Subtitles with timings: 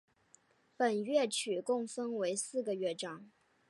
[0.75, 3.29] 本乐曲共分为四个乐章。